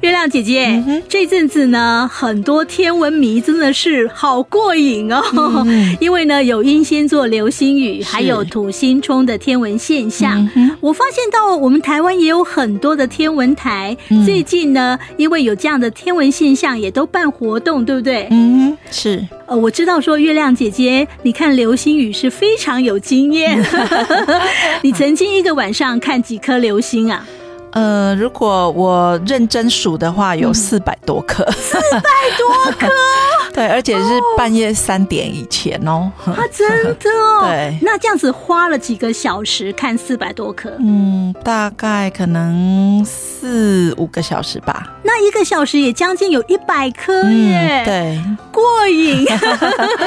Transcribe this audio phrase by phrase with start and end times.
[0.00, 5.22] 月亮姐姐，嗯、这阵子呢，很多天文迷真的是好过瘾哦。
[5.66, 10.48] 嗯、因为呢，有英仙座流星雨，还有土星冲的天文现象。
[10.54, 18.26] 嗯、我发现到我们台湾也有很多的天文台，嗯、最近呢，因为有这样的天文现象，也都办活动，对不对？
[18.30, 19.22] 嗯，是。
[19.46, 23.62] 呃，我知道说月亮姐姐，你看流星雨是非常有经验。
[24.80, 27.26] 你曾经一个晚上看几颗流星啊？
[27.72, 32.00] 呃，如果我认真数的话，有四百多颗，四百
[32.36, 32.88] 多颗，
[33.54, 36.10] 对，而且是半夜三点以前哦。
[36.24, 37.46] 啊，真的哦。
[37.48, 40.70] 对，那这样子花了几个小时看四百多颗？
[40.80, 44.94] 嗯，大概可能四五个小时吧。
[45.02, 48.20] 那一个小时也将近有一百颗耶，嗯，对，
[48.52, 49.24] 过瘾。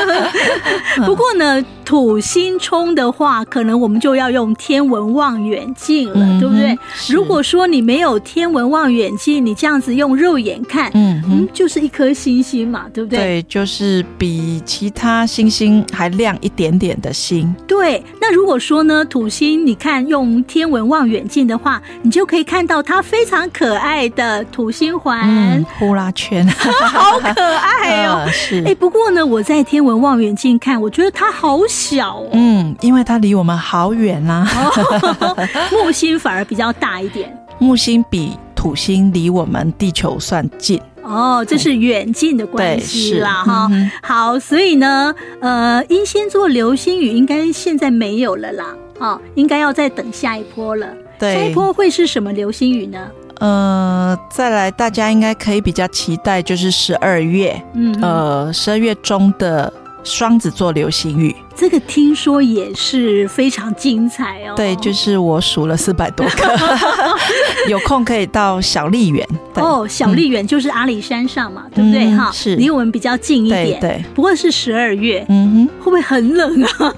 [1.06, 6.78] 不过呢，土星冲的话，可能我们就要用天文望远镜了，嗯、对不对？
[7.10, 13.20] 如果说你没有天文望远镜，你这样子用肉眼看，嗯嗯，就是一颗星星嘛，对不对？
[13.20, 17.54] 对，就是比其他星星还亮一点点的星。
[17.68, 28.26] 对，那如果说呢，土星，你看用天文望远镜的话，你就可以看到它非常可爱的土星环、嗯、呼啦圈， 好可爱哦。
[28.32, 32.30] 是，哎、欸，不过呢，我在天文望远镜看，我觉得它好小哦。
[32.34, 34.72] 嗯，因为它离我们好远啦、啊。
[35.74, 37.36] 木星反而比较大一点。
[37.58, 43.70] 木星比土星离我们地球算近哦，这是远近的关系啦哈。
[44.02, 48.66] 好，所以呢，呃，英仙座流星雨应该现在没有了啦，
[49.00, 50.88] 哦，应该要再等下一波了。
[51.20, 53.00] 对，下一波会是什么流星雨呢？
[53.40, 59.72] 呃，再来，大家应该可以比较期待，就是十二月，嗯，呃，十二月中的
[60.04, 61.36] 双子座流星雨。
[61.56, 64.54] 这个听说也是非常精彩哦。
[64.56, 66.58] 对，就是我数了四百多个，
[67.70, 69.28] 有空可以到小丽园。
[69.56, 72.10] 哦，小丽园就是阿里山上嘛，对不对？
[72.16, 73.80] 哈，是离我们比较近一点。
[73.80, 76.94] 对，不过是十二月，嗯哼，会不会很冷啊？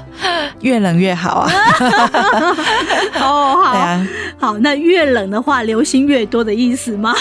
[0.60, 1.50] 越冷越好啊。
[3.20, 3.98] 哦，好，
[4.38, 7.14] 好，那越冷的话，流星越多的意思吗？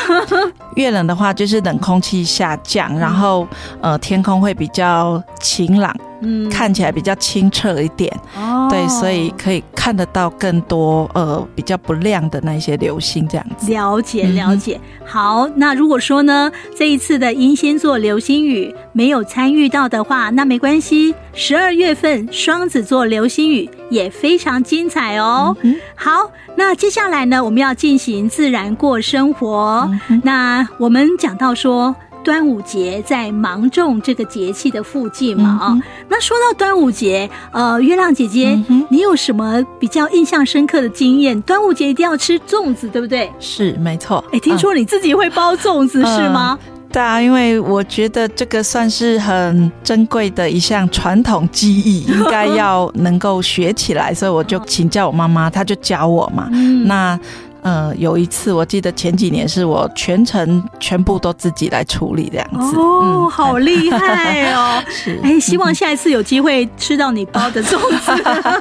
[0.76, 3.48] 越冷的话，就是冷空气下降，然后
[3.82, 5.96] 呃，天空会比较晴朗。
[6.24, 13.70] 嗯，看起来比较清澈一点，哦，对，所以可以看得到更多呃比较不亮的那些流星这样子。
[13.70, 25.56] 了解了解，嗯、好，那如果说呢，这一次的英仙座流星雨没有参与到的话，那没关系，十二月份双子座流星雨也非常精彩哦。
[25.62, 29.90] 嗯、好，那接下来呢，我们要进行自然过生活。
[30.10, 31.96] 嗯、那我们讲到说。
[32.24, 41.40] 端午节在芒种这个节气的附近嘛啊，那说到端午节，呃，月亮姐姐，嗯、你有什么比较印象深刻的经验？
[41.42, 43.30] 端午节一定要吃粽子，对不对？
[43.40, 44.24] 是，没错。
[44.28, 46.58] 哎、欸，听说你自己会包粽子、嗯、是吗？
[46.92, 56.48] 对啊，因为我觉得这个算是很珍贵的一项传统技艺，应该要能够学起来，所以我就请教我妈妈，她就教我嘛。
[56.52, 57.20] 嗯、那。
[57.64, 64.84] 呃，有一次我记得前几年是我全程全部都自己来处理这样子哦，嗯、 好厉害哦！
[64.92, 68.12] 是，哎，希望下一次有机会吃到你包的粽子。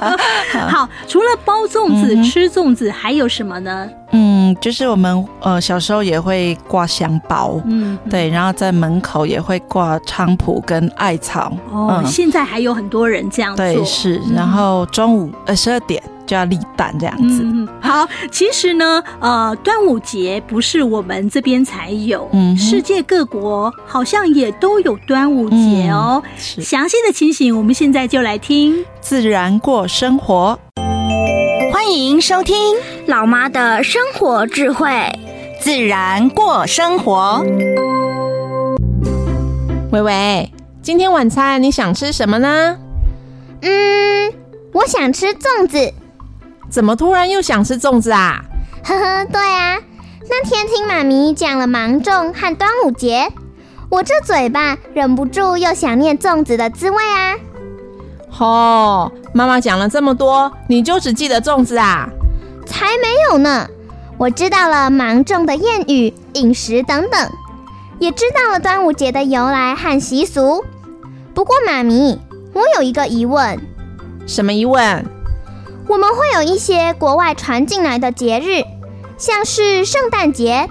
[0.69, 3.87] 好，除了包粽子、嗯、吃粽子，还有什么呢？
[4.11, 11.51] 嗯，就是我们呃小时候也会挂香包，嗯，对，然后在门口也会挂菖蒲跟艾草。
[11.71, 13.65] 哦，嗯、现在还有很多人这样做。
[13.65, 16.01] 对，是，然后中午呃十二点。
[16.25, 17.41] 就要立蛋这样子。
[17.43, 26.21] 嗯，好，其实呢，呃，端午节不是我们这边才有，嗯，世界各国好像也都有端午节哦。
[26.25, 30.57] 嗯、是，详细的情形，我们现在就来听自然过生活。
[31.71, 32.55] 欢迎收听
[33.07, 34.89] 老妈的生活智慧，
[35.59, 37.43] 自然过生活。
[39.91, 42.77] 喂喂，今天晚餐你想吃什么呢？
[43.61, 44.33] 嗯，
[44.71, 45.93] 我想吃粽子。
[46.73, 48.43] 怎么突然又想吃粽子啊？
[48.83, 49.77] 呵呵，对啊，
[50.27, 53.31] 那天听妈咪讲了芒种和端午节，
[53.89, 57.35] 我这嘴巴忍不住又想念粽子的滋味啊。
[58.39, 62.09] 哦，妈妈讲了这么多，你就只记得粽子啊？
[62.65, 63.67] 才没有呢！
[64.17, 67.29] 我知道了芒种的谚语、饮食等等，
[67.99, 70.65] 也知道了端午节的由来和习俗。
[71.35, 72.19] 不过妈咪，
[72.51, 73.61] 我有一个疑问。
[74.25, 75.05] 什么疑问？
[75.87, 78.63] 我们会有一些国外传进来的节日，
[79.17, 80.69] 像是圣诞节。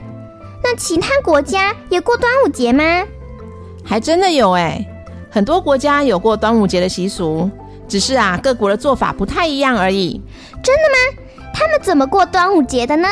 [0.65, 2.83] 那其他国家也过端午节吗？
[3.85, 4.85] 还真的有哎，
[5.31, 7.51] 很多国家有过端午节的习俗，
[7.87, 10.21] 只是啊，各国的做法不太一样而已。
[10.63, 11.23] 真的吗？
[11.53, 13.09] 他们怎么过端午节的呢？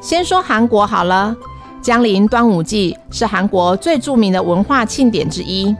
[0.00, 1.36] 先说韩国好了，
[1.82, 5.74] 江陵端午祭是韩国最著名的文化庆典之一。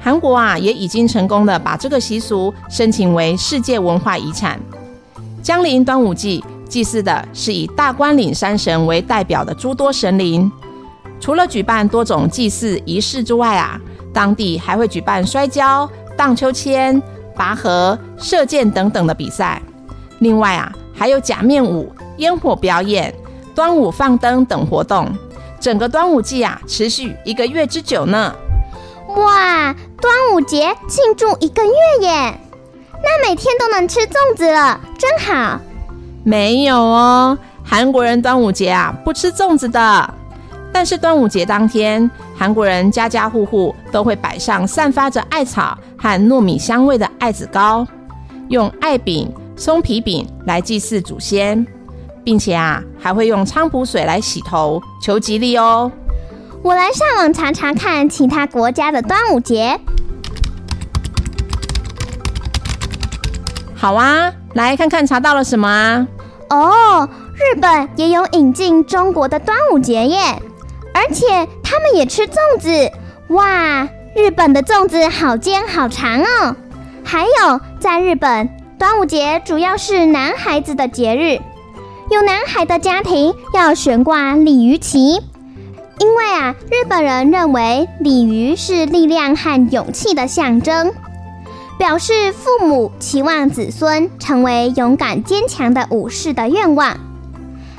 [0.00, 4.58] 韩国啊，也已经成功的把这个习俗申请为世界文化遗产。
[5.42, 10.50] 江陵端午祭祭祀的是以大关岭山神为代表的诸多神灵。
[11.20, 13.80] 除了举办多种祭祀仪式之外啊，
[14.12, 17.02] 当地还会举办摔跤、荡秋千、
[17.34, 19.60] 拔河、射箭等等的比赛。
[20.20, 23.12] 另外啊，还有假面舞、烟火表演、
[23.54, 25.08] 端午放灯等活动。
[25.58, 28.32] 整个端午祭啊，持续一个月之久呢。
[29.16, 31.72] 哇，端午节庆祝一个月
[32.02, 32.40] 耶！
[33.02, 35.60] 那每天都能吃粽子了，真好。
[36.22, 40.14] 没有哦，韩国人端午节啊不吃粽子的。
[40.72, 47.84] 但是端午节当天，韩国人家家户户都会摆上散发着艾草和糯米香味的艾子糕，
[48.50, 51.66] 用艾饼、松皮饼来祭祀祖先，
[52.22, 55.90] 并且啊还会用菖蒲水来洗头求吉利哦。
[56.62, 59.78] 我来上网查查看其他国家的端午节。
[63.74, 66.06] 好啊，来看看查到了什么啊？
[66.50, 70.18] 哦，日本也有引进中国的端午节耶。
[70.92, 71.26] 而且
[71.62, 72.90] 他们也吃粽子，
[73.28, 73.88] 哇！
[74.16, 76.56] 日本的粽子好尖好长哦。
[77.04, 81.40] 还有，在日本，端午节主要是男孩子的节日，
[82.10, 85.20] 有男孩的家庭要悬挂鲤鱼旗，
[85.98, 90.92] 因为啊，日本人认为鲤鱼是力量和勇气的象征，
[91.78, 96.96] 表示父母期望子孙成为勇敢坚强的武士的愿望。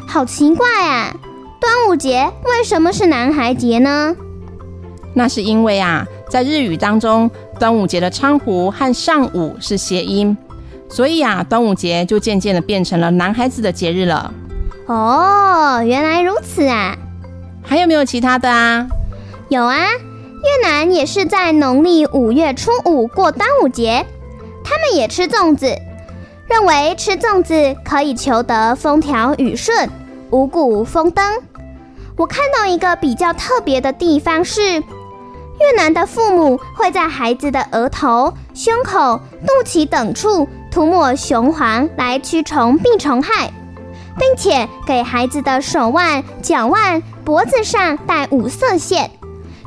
[0.06, 1.16] 好奇怪啊！
[1.62, 4.16] 端午节为什么是男孩节呢？
[5.14, 7.30] 那是因为啊，在日语当中，
[7.60, 10.38] 端午节的仓胡和上午是谐音，
[10.90, 14.34] 所以啊，端午节就渐渐的变成了男孩子的节日了。
[14.88, 16.98] 哦，原来如此啊！
[17.70, 18.88] 还有没有其他的啊？
[19.48, 24.08] 有啊，越南也是在农历五月初五过端午节，
[24.64, 25.68] 他们也吃粽子，
[26.48, 29.88] 认为吃粽子可以求得风调雨顺。
[30.32, 31.24] 五谷丰登。
[32.18, 43.52] 我看到一个比较特别的地方是，越南的父母会在孩子的额头、胸口、肚脐等处涂抹雄黄来驱虫病虫害，
[44.18, 49.08] 并且给孩子的手腕、脚腕、脖子上戴五色线。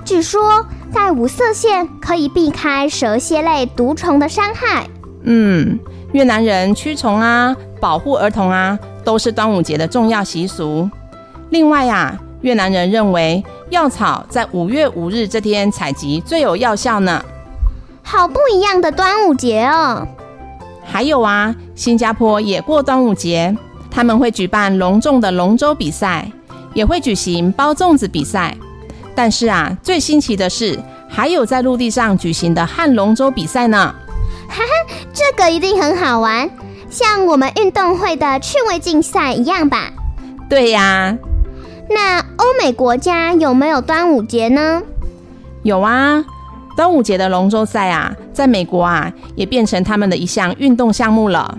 [0.04, 4.84] 据说戴五色线可以避开蛇蝎类毒虫的伤害。
[5.22, 5.78] 嗯，
[6.10, 8.76] 越南人驱虫啊，保护儿童啊。
[9.04, 10.90] 都是端午节的重要习俗。
[11.50, 17.24] 另外呀，越南人认为药草在五月五日这天采集最有药效呢。
[18.02, 20.04] 好不一样的端午节哦。
[20.84, 23.56] 还有啊，新加坡也过端午节，
[23.88, 26.28] 他们会举办隆重的龙舟比赛，
[26.74, 28.56] 也会举行包粽子比赛。
[29.14, 30.78] 但是啊，最新奇的是，
[31.08, 33.94] 还有在陆地上举行的汉龙舟比赛呢。
[34.48, 36.48] 哈哈，这个一定很好玩。
[36.90, 39.90] 像我们运动会的趣味竞赛一样吧？
[40.48, 41.16] 对呀。
[41.88, 44.82] 那欧美国家有没有端午节呢？
[45.62, 46.24] 有啊，
[46.74, 51.58] 端午节的龙舟赛啊，在美国啊也变成他们的一项运动项目了，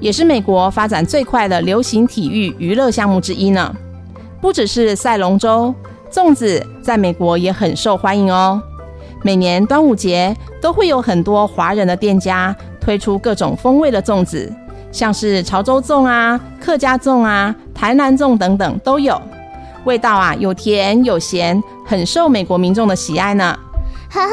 [0.00, 3.74] 也是美国发展最快的流行体育娱乐项目之一呢。
[4.40, 5.74] 不只是赛龙舟，
[6.10, 8.60] 粽子在美国也很受欢迎哦。
[9.22, 14.50] 每年端午节都会有很多华人的店家推出各种风味的粽子。
[14.90, 19.20] 像是潮州粽啊、客家粽啊、台南粽等等都有，
[19.84, 23.56] 味道啊有甜有咸，很受美国民众的喜爱呢。
[24.10, 24.32] 呵呵，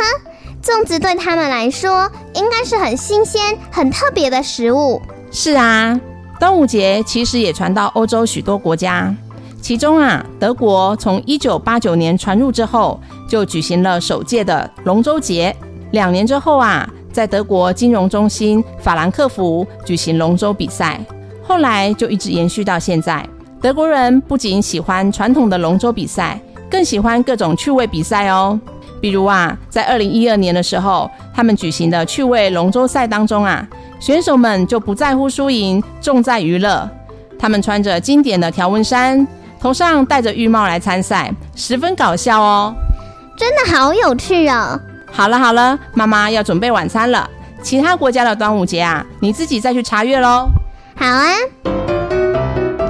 [0.64, 5.00] 粽子对他们来说应该是很新鲜、很特别的食物。
[5.32, 6.00] 是啊，
[6.40, 9.14] 端午节其实也传到欧洲许多国家，
[9.62, 15.56] 其中啊，德国从一九八九年传入之后，就举行了首届的龙舟节。
[15.92, 16.90] 两年之后啊。
[17.10, 21.04] 在德国金融中心法兰克福举行龙舟比赛，
[21.42, 23.28] 后来就一直延续到现在。
[23.60, 28.60] 德国人不仅喜欢传统的龙舟比赛，更喜欢各种趣味比赛哦。
[29.02, 33.68] 比如啊，在二零一二年的时候，他们举行的趣味龙舟赛当中啊，
[34.00, 36.88] 选手们就不在乎输赢，重在娱乐。
[37.40, 39.28] 他们穿着经典的条纹衫，
[39.60, 42.74] 头上戴着浴帽来参赛，十分搞笑哦。
[43.38, 44.80] 真的好有趣哦。
[45.12, 47.30] 好了好了，妈妈要准备晚餐了，
[47.62, 50.48] 其他国家的端午节啊，你自己再去查阅喽。
[50.96, 51.34] 好啊。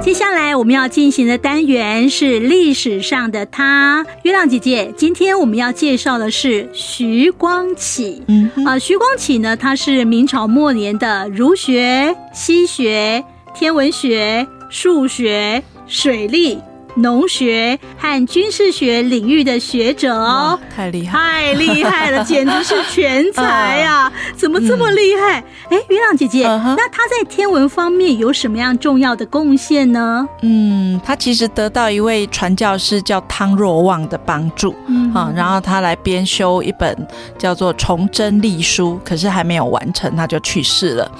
[0.00, 4.06] 接下来我们要进行的单元是历史上的他。
[4.22, 8.22] 月亮姐姐，今天我们要介绍的是徐光启。
[8.28, 13.22] 嗯啊、呃，徐光启呢，他是明朝末年的儒学、西学、
[13.54, 16.62] 天文学、数学、水利。
[16.98, 24.12] 农学和军事学领域的学者哦，太厉害，太厉害了，简直是全才啊！
[24.36, 25.38] 怎么这么厉害？
[25.70, 30.26] 哎、嗯，月亮姐姐，那他在天文方面有什么样重要的贡献呢？
[30.42, 37.06] 嗯，他其实得到一位传教士叫汤若望的帮助，嗯，然后他来编修一本
[37.38, 41.10] 叫做《崇祯历书》，可是还没有完成，他就去世了。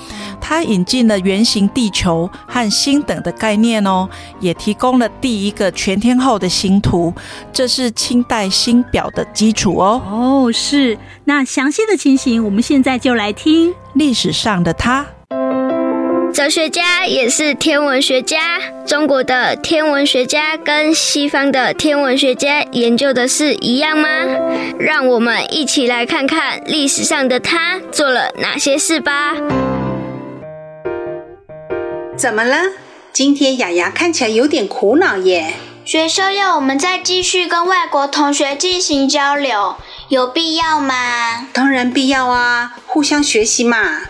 [0.41, 4.09] 他引进了圆形地球和星等的概念哦，
[4.41, 5.68] 也提供了第一个。
[5.73, 7.13] 全天候的星图，
[7.53, 10.03] 这是清代星表的基础哦。
[10.09, 10.97] 哦，是。
[11.25, 15.07] 那详细的情形，我们现在就来听历史上的他。
[16.33, 18.61] 哲学家也是天文学家。
[18.87, 24.09] 中国的天文学家跟西方的天文学家研究的是一样吗？
[24.79, 29.35] 让我们一起来看看历史上的他做了哪些事吧。
[32.17, 32.57] 怎么了？
[33.12, 35.55] 今天雅雅看起来有点苦恼耶。
[35.85, 39.77] 学校要我们再继续跟外国同学进行交流，
[40.09, 41.49] 有必要吗？
[41.53, 44.03] 当然必要啊，互相学习嘛。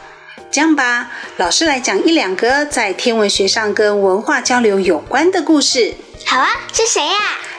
[0.50, 5.94] 这样吧，老师来讲一两个在天文学上跟文化交流有关的故事。
[6.26, 7.14] 好啊，是谁呀？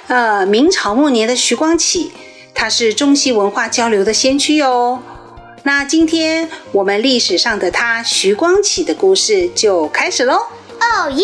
[0.07, 2.11] 呃，明朝末年的徐光启，
[2.53, 5.01] 他是中西文化交流的先驱哦。
[5.63, 10.47] 那今天我们历史上的他徐光启的故事就开始喽。
[10.91, 11.23] 哦耶！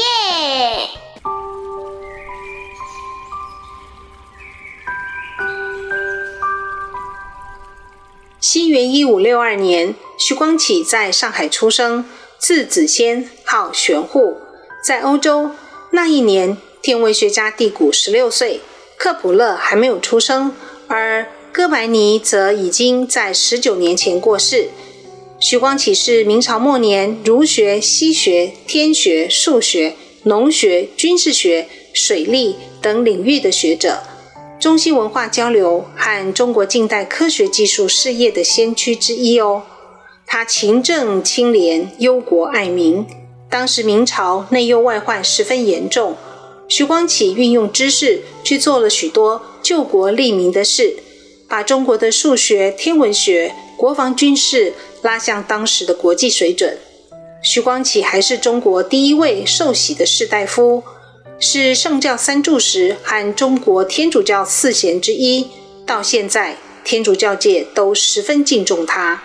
[8.39, 12.05] 西元一五六二年，徐光启在上海出生，
[12.37, 14.37] 字子先，号玄户。
[14.83, 15.49] 在欧洲
[15.91, 18.61] 那一年，天文学家第谷十六岁，
[18.97, 20.53] 克卜勒还没有出生，
[20.87, 24.69] 而哥白尼则已经在十九年前过世。
[25.37, 34.01] 徐光启是明朝末年儒学、西学、天学、数学、农学、军事学、水利等领域的学者，
[34.57, 39.63] 中西文化交流和中国近代科学技术事业的先驱之一哦。
[40.25, 43.05] 他勤政清廉，忧国爱民。
[43.49, 46.15] 当时明朝内忧外患十分严重，
[46.69, 50.95] 徐光启运用知识去做了许多救国利民的事，
[51.49, 54.73] 把中国的数学、天文学、国防军事。
[55.05, 56.79] 拉向当时的国际水准。
[57.43, 60.81] 徐光启还是中国第一位受洗的士大夫，
[61.39, 65.47] 是圣教三柱石和中国天主教四贤之一。
[65.85, 69.21] 到现在，天主教界都十分敬重他。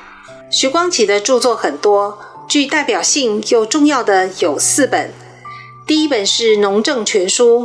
[0.51, 5.11] 徐光启的著作很多，具代表性又重要的有四本。
[5.87, 7.63] 第一本是《农政全书》，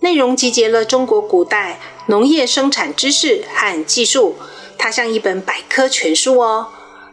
[0.00, 4.36] 内容集结了中国古代农业生产知识和技术，
[4.78, 6.68] 它像一本百科全书哦。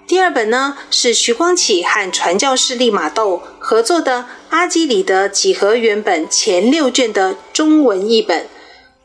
[0.07, 4.19] 第二本呢，是徐光启和传教士利玛窦合作的
[4.49, 8.47] 《阿基里德几何原本》前六卷的中文译本。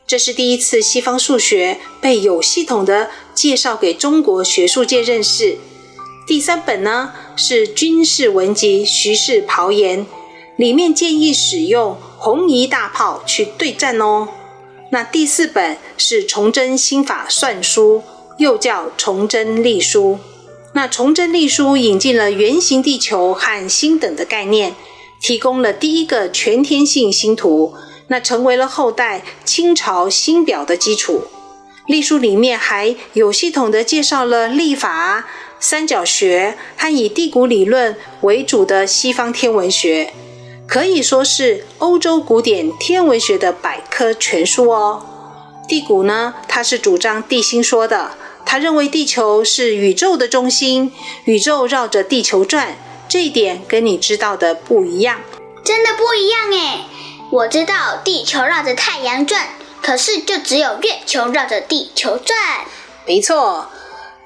[0.05, 5.57] 这是第一次西方数学被有系统的介绍给中国学术界认识。
[6.27, 10.05] 第三本呢，是《军事文集·徐氏庖言》，
[10.55, 14.27] 里面建议使用红夷大炮去对战哦。
[14.91, 18.03] 那第四本是《崇祯心法算书》，
[18.37, 20.19] 又叫《崇祯历书》。
[20.73, 24.73] 那《崇祯历书》引进了圆形地球和星等的概念，
[25.19, 27.73] 提供了第一个全天性星图，
[28.07, 31.25] 那成为了后代清朝星表的基础。
[31.87, 35.27] 历书里面还有系统地介绍了历法、
[35.59, 40.13] 三角学和以地谷理论为主的西方天文学，
[40.65, 45.05] 可以说是欧洲古典天文学的百科全书哦。
[45.67, 48.11] 地谷呢，它是主张地心说的。
[48.51, 50.91] 他认为地球是宇宙的中心，
[51.23, 52.75] 宇宙绕着地球转，
[53.07, 55.21] 这一点跟你知道的不一样。
[55.63, 56.81] 真的不一样诶，
[57.31, 59.47] 我知道地球绕着太阳转，
[59.81, 62.37] 可是就只有月球绕着地球转。
[63.07, 63.69] 没错，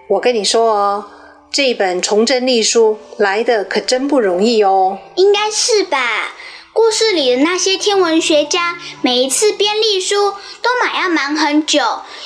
[0.08, 1.06] 我跟你说哦，
[1.52, 4.98] 这本《崇祯历书》来的可真不容易哦。
[5.18, 6.34] 应该是吧。
[6.76, 11.80] 故事里的那些天文学家，每一次编历书都蛮要忙很久，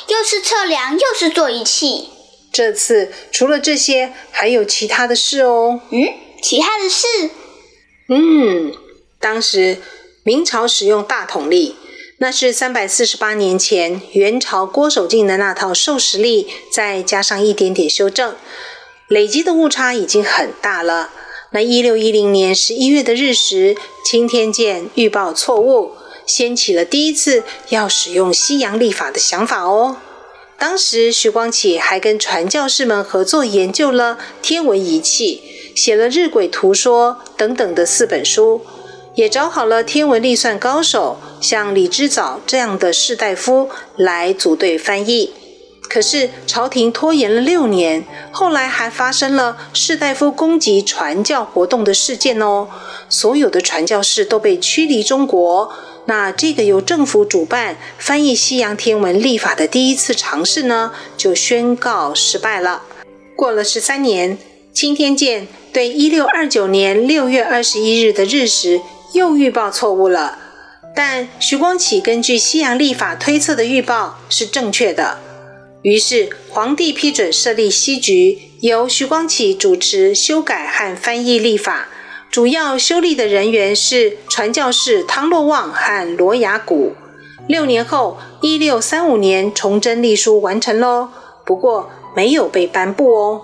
[0.08, 2.10] 又是测量，又是做仪器。
[2.52, 5.80] 这次除了这些，还有其他的事哦。
[5.92, 6.02] 嗯，
[6.42, 7.06] 其他的事？
[8.08, 8.74] 嗯，
[9.20, 9.78] 当时
[10.24, 11.76] 明朝使用大统历，
[12.18, 18.36] 那是三百四十八年前元朝郭守敬的那套授时历，再加上一点点修正。
[19.08, 21.12] 累积的误差已经很大了。
[21.52, 23.76] 那一六一零年十一月的日食，
[24.06, 29.98] 青天舰预报错误，掀起了第一次要使用西洋历法的想法哦。
[30.60, 35.42] 当时徐光启还跟传教士们合作研究了天文仪器，
[35.76, 38.62] 写了《日晷图说》等等的四本书，
[39.16, 45.34] 也找好了天文历算高手，像李之藻这样的士大夫来组队翻译。
[45.90, 52.68] 可是朝廷拖延了六年，后来还发生了士大夫攻击传教活动的事件哦，
[53.10, 55.74] 所有的传教士都被驱离中国。
[56.06, 62.84] 那这个由政府主办翻译西洋天文历法的第一次尝试呢，就宣告失败了。
[63.36, 64.38] 过了十三年，
[64.72, 68.80] 钦天监对一六二九年六月二十一日的日食
[69.14, 70.38] 又预报错误了，
[70.96, 75.18] 但徐光启根据西洋历法推测的预报是正确的。
[75.82, 81.88] 于是，皇帝批准设立西局，由徐光启主持修改和翻译历法。
[82.30, 86.94] 主要修历的人员是传教士汤若望和罗雅谷。
[87.48, 91.10] 六年后，一六三五年，崇祯历书完成喽。
[91.46, 93.42] 不过，没有被颁布哦。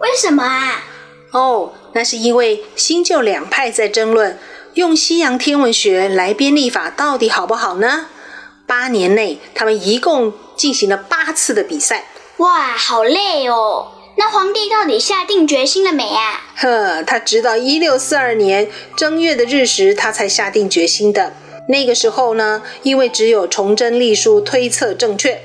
[0.00, 0.84] 为什么啊？
[1.32, 4.38] 哦，那是因为新旧两派在争论，
[4.74, 8.06] 用西洋天文学来编历法到底好不好呢？
[8.68, 12.04] 八年内，他们一共进行了八次的比赛。
[12.36, 13.92] 哇，好累哦！
[14.18, 16.42] 那皇帝到底下定决心了没啊？
[16.54, 21.32] 呵，他直到一六四二年正月的日食，他才下定决心的。
[21.68, 25.40] 那个时候呢，因为只有崇祯历书推测正确。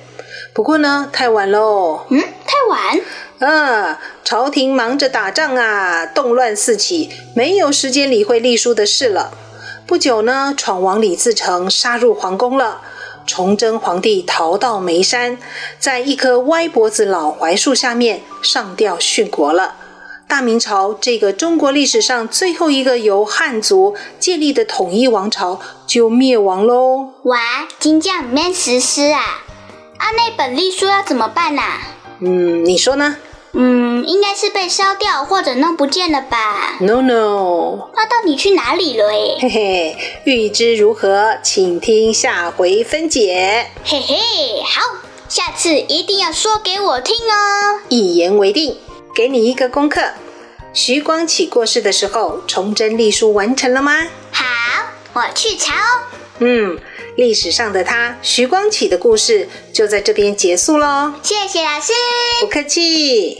[0.54, 2.02] 不过呢，太晚喽。
[2.10, 3.02] 嗯，太晚。
[3.40, 9.32] 啊，朝廷忙着打仗啊，动乱四起，没有时间理会历书的事了。
[9.88, 12.82] 不久呢，闯王李自成杀入皇宫了。
[13.26, 15.38] 崇祯皇帝逃到眉山，
[15.80, 19.76] 在一棵歪脖子老槐树下面上吊殉国了。
[20.28, 27.14] 大明朝这个中国历史上最后一个由汉族建立的统一王朝就灭亡喽。
[27.24, 29.22] 哇，金将没实施啊？
[29.98, 31.82] 啊，那本隶书要怎么办啊？
[32.20, 33.18] 嗯，你说呢？
[33.56, 39.10] 嗯，应该是被烧掉或者弄不见了吧？No No，那到底去哪里了？
[39.10, 43.68] 哎，嘿嘿，欲知如何，请听下回分解。
[43.84, 44.16] 嘿嘿，
[44.64, 44.98] 好，
[45.30, 47.82] 下次一定要说给我听哦。
[47.90, 48.76] 一言为定，
[49.16, 50.02] 给你一个功课。
[50.74, 54.08] 徐光启过世的时候，崇祯历书完成了吗？
[54.32, 54.46] 好，
[55.14, 56.02] 我去查哦。
[56.40, 56.78] 嗯。
[57.16, 61.14] 历史上的他，徐光启的故事就在这边结束喽。
[61.22, 61.94] 谢谢老师，
[62.42, 63.38] 不客气。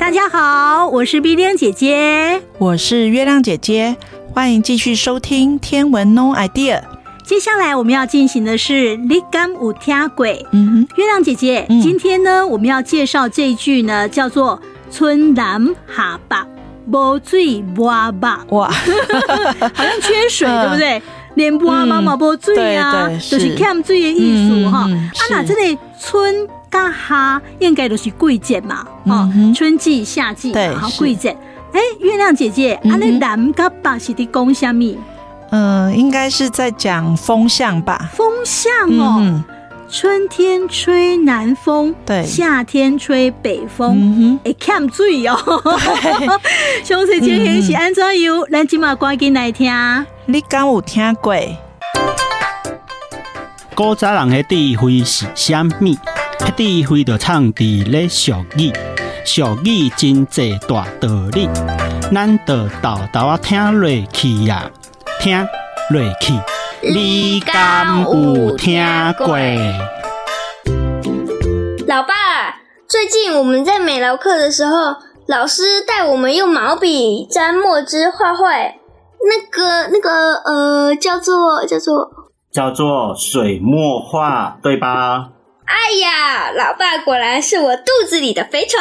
[0.00, 3.96] 大家好，我是碧玲姐姐，我是月亮姐姐，
[4.32, 6.80] 欢迎继续收听《天文 No Idea》。
[7.22, 10.26] 接下来我们要进行的是你敢有听过？
[10.52, 14.58] 嗯哼，月亮姐姐，嗯、今天呢，我们要介绍这一句呢，叫做
[14.90, 16.36] “春南夏北，
[16.86, 17.90] 无水无肉”。
[18.56, 18.68] 哇，
[19.74, 21.02] 好像缺水，对不对？
[21.34, 24.80] 连波啊，毛毛波水啊，就是欠水的意思哈。
[24.80, 24.90] 啊，
[25.30, 31.36] 那这里春跟夏应该都是季节嘛，哦，春季、夏季，好季节。
[31.72, 34.94] 哎，月亮姐姐，啊，那南甲北是在讲什么？
[35.52, 38.10] 嗯，应该是在讲风向吧。
[38.12, 39.42] 风向哦，
[39.94, 45.36] 春天吹南风，对，夏天吹北风，哎，欠水哦。
[46.82, 48.42] 详细情形是安怎样？
[48.50, 49.70] 咱今嘛赶紧来听。
[50.24, 51.36] 你敢有听过？
[53.74, 55.94] 古早人的智慧是啥物？
[56.38, 58.72] 迄智慧就藏伫咧俗语，
[59.26, 61.46] 俗语真济大道理，
[62.10, 64.70] 咱就豆豆啊听落去呀，
[65.20, 65.46] 听
[65.90, 66.32] 落去。
[66.84, 68.82] 你敢有听
[69.16, 69.28] 过？
[71.86, 72.56] 老爸，
[72.88, 74.96] 最近我们在美劳课的时候，
[75.28, 78.48] 老师带我们用毛笔沾墨汁画画。
[79.24, 82.10] 那个那个呃，叫做叫做
[82.50, 85.28] 叫做水墨画，对吧？
[85.64, 88.80] 哎呀，老爸果然是我肚子里的肥虫。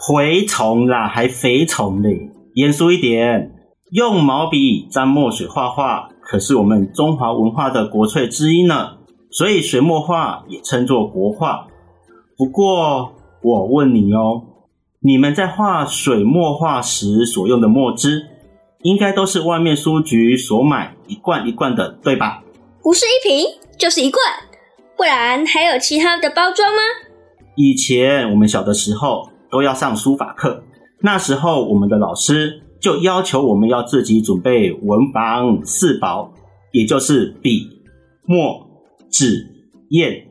[0.00, 2.30] 蛔虫啦，还肥虫嘞！
[2.54, 3.52] 严肃一点，
[3.92, 8.98] 用毛笔沾墨水画画，可是我们中华文化的国粹之一呢。
[9.32, 11.66] 所以水墨画也称作国画。
[12.36, 13.12] 不过
[13.42, 14.42] 我问你哦，
[15.00, 18.26] 你们在画水墨画时所用的墨汁，
[18.82, 22.44] 应该都是外面书局所买一罐一罐的，对吧？
[22.80, 24.22] 不是一瓶，就是一罐，
[24.96, 26.80] 不然还有其他的包装吗？
[27.56, 30.62] 以前我们小的时候都要上书法课，
[31.02, 36.32] 那时候我们的老师就要求我们要自己准备文房四宝，
[36.72, 37.68] 也就是笔、
[38.26, 38.66] 墨、
[39.10, 39.46] 纸、
[39.90, 40.26] 砚。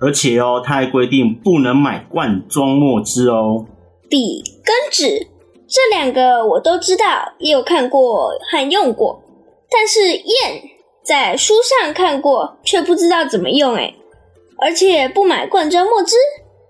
[0.00, 3.66] 而且哦，他还规定不能买罐装墨汁哦。
[4.08, 5.26] 笔跟纸
[5.66, 9.22] 这两个我都知道，也有看过和用过，
[9.70, 10.62] 但是砚
[11.04, 13.96] 在书上看过，却不知道怎么用诶。
[14.60, 16.16] 而且不买罐装墨汁，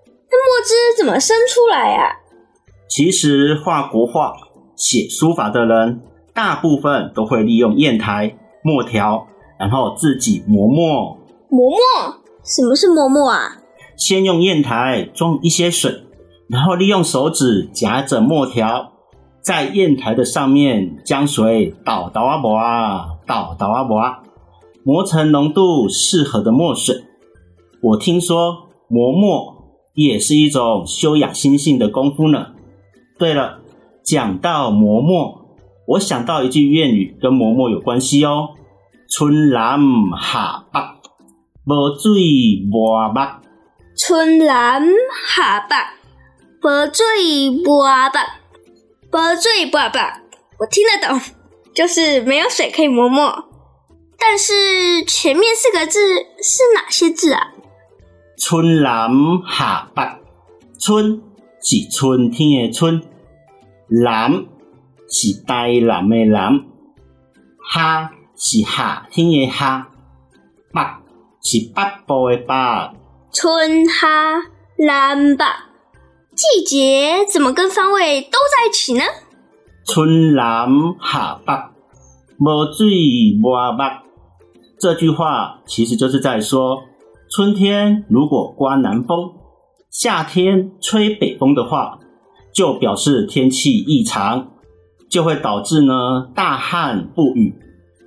[0.05, 2.17] 那墨汁怎么生出来啊？
[2.89, 4.33] 其实画国画、
[4.79, 6.01] 写书法的人，
[6.33, 9.27] 大部分都会利用砚台、墨条，
[9.59, 11.17] 然后自己磨墨。
[11.49, 11.77] 磨墨？
[12.43, 13.57] 什么是磨墨啊？
[13.97, 16.03] 先用砚台装一些水，
[16.47, 18.93] 然后利用手指夹着墨条，
[19.41, 24.19] 在砚台的上面将水倒倒啊磨啊，倒倒啊磨啊，
[24.85, 27.03] 磨成浓度适合的墨水。
[27.81, 29.55] 我听说磨墨
[29.93, 32.47] 也是一种修养心性的功夫呢。
[33.17, 33.59] 对了，
[34.09, 38.55] 讲到磨墨，我想到一句谚语跟磨墨有关系哦
[39.07, 39.79] ：“春南
[40.19, 40.79] 夏北。”
[41.67, 43.27] 无水磨墨，
[43.95, 44.83] 春南
[45.27, 45.75] 夏北，
[46.63, 48.09] 无水磨墨，
[49.11, 50.01] 无水磨墨。
[50.57, 51.21] 我听得懂，
[51.75, 53.45] 就是没有水可以磨墨。
[54.17, 55.99] 但是前面四个字
[56.41, 57.51] 是哪些字啊？
[58.39, 59.11] 春南
[59.47, 60.01] 夏北，
[60.79, 61.21] 春
[61.61, 63.03] 是春天的春，
[63.89, 64.45] 南
[65.09, 66.61] 是台南的南，
[67.73, 69.87] 夏是夏天的夏，
[70.73, 70.81] 北。
[71.41, 72.53] 是北部的北，
[73.31, 74.07] 春夏
[74.77, 75.45] 南北，
[76.35, 79.01] 季节怎么跟方位都在一起呢？
[79.85, 80.67] 春南
[81.01, 81.53] 夏北，
[82.39, 83.85] 无水磨墨。
[84.81, 86.83] 这句话其实就是在说，
[87.31, 89.31] 春天如果刮南风，
[89.89, 91.99] 夏天吹北风的话，
[92.59, 94.51] 就表示天气异常，
[95.09, 97.55] 就会导致呢大旱不雨，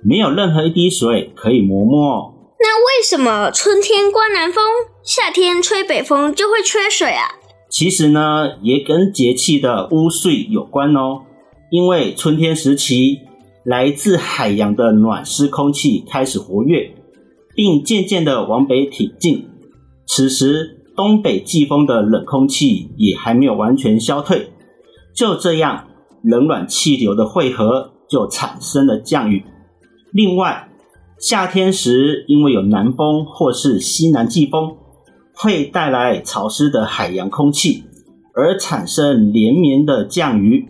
[0.03, 2.51] 没有任何一滴水可以磨墨。
[2.59, 4.63] 那为什么春天刮南风，
[5.03, 7.31] 夏天吹北风就会缺水啊？
[7.71, 11.23] 其实呢，也跟节气的污岁有关哦。
[11.71, 13.21] 因为春天时期，
[13.65, 16.93] 来自海洋的暖湿空气开始活跃，
[17.55, 19.49] 并渐渐的往北挺进。
[20.05, 24.51] 此时，东北季风的冷空气也还没有完全消退。
[25.15, 25.87] 就这样，
[26.23, 29.43] 冷暖气流的汇合，就产生了降雨。
[30.11, 30.69] 另外，
[31.19, 34.75] 夏天时，因为有南风或是西南季风，
[35.33, 37.83] 会带来潮湿的海洋空气，
[38.35, 40.67] 而产生连绵的降雨。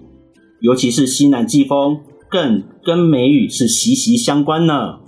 [0.62, 5.00] 尤其是西南季风，更跟梅雨是息息相关呢。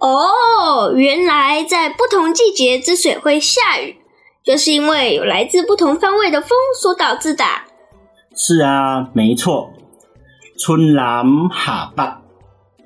[0.00, 3.96] 哦，原来在不同季节之所以会下雨，
[4.44, 6.50] 就是因为有来自不同方位的风
[6.80, 7.44] 所导致的。
[8.34, 9.70] 是啊，没错。
[10.58, 12.02] 春南夏北，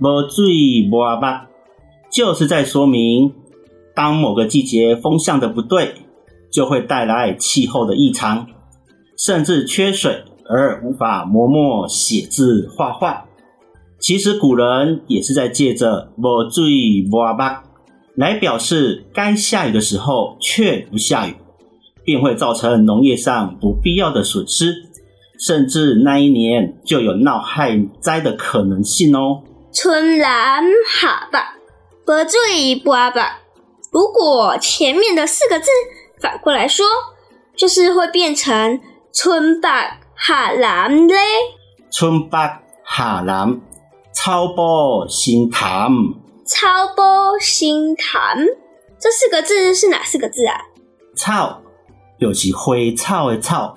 [0.00, 1.40] 无水磨墨。
[2.10, 3.34] 就是在说明，
[3.94, 5.94] 当某个季节风向的不对，
[6.50, 8.46] 就会带来气候的异常，
[9.18, 13.26] 甚至缺水而无法磨墨写字画画。
[13.98, 17.62] 其实古人也是在借着“无水磨墨”
[18.14, 21.34] 来表示该下雨的时候却不下雨，
[22.06, 24.72] 便会造成农业上不必要的损失，
[25.38, 29.42] 甚至那一年就有闹旱灾的可能性哦。
[29.74, 31.38] 春南夏北。
[32.06, 33.22] 无水磨墨。
[33.90, 35.66] 如果前面的四个字
[36.20, 36.86] 反过来说，
[37.56, 38.80] 就是会变成
[39.12, 39.68] 春北
[40.16, 41.16] 夏南嘞。
[41.90, 42.38] 春北
[42.88, 43.60] 夏南，
[44.14, 45.90] 草埔新潭。
[46.46, 48.38] 超波心潭，
[49.00, 50.60] 这四个字是哪四个字啊？
[51.16, 51.60] 草
[52.20, 53.76] 就是花草的草，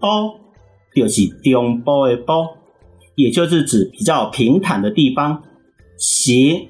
[0.00, 0.40] 埔
[0.94, 2.56] 就是中部的波，
[3.14, 5.42] 也就是指比较平坦的地方。
[5.98, 6.68] 形。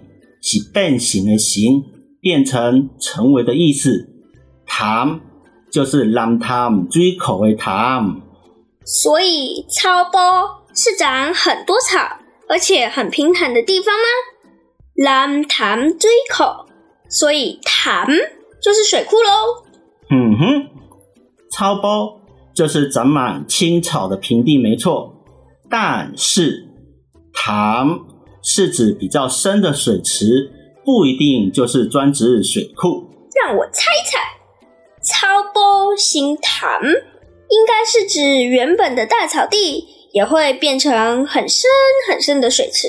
[0.48, 1.82] 是变形的形，
[2.20, 4.08] 变成成为的意思。
[4.64, 5.20] 潭
[5.72, 8.20] 就是南潭水口的潭，
[8.84, 10.20] 所以超波
[10.72, 11.98] 是长很多草，
[12.48, 14.04] 而且很平坦的地方吗？
[15.04, 16.66] 南潭水口，
[17.08, 18.06] 所以潭
[18.62, 19.64] 就是水库喽。
[20.10, 20.68] 嗯哼，
[21.56, 22.20] 草包
[22.54, 25.14] 就是长满青草的平地，没错。
[25.70, 26.68] 但是
[27.32, 27.98] 潭。
[28.48, 30.52] 是指比较深的水池，
[30.84, 33.02] 不一定就是专指水库。
[33.34, 34.20] 让我猜猜，
[35.02, 41.68] 草包新潭应该是指原本的大草地也会变成很深
[42.08, 42.86] 很深的水池，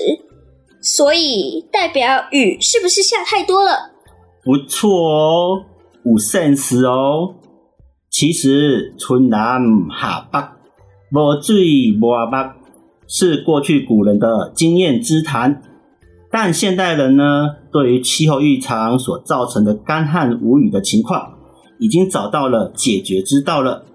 [0.80, 3.94] 所以代表雨是不是下太多了？
[4.44, 5.66] 不错哦，
[6.06, 7.34] 五 sense 哦。
[8.10, 10.40] 其实春南夏北，
[11.12, 12.54] 无水磨墨。
[13.10, 15.62] 是过去古人的经验之谈，
[16.30, 21.38] 但现代人呢，对于气候异常所造成的干旱无雨的情况，
[21.80, 23.86] 已经找到了解决之道了，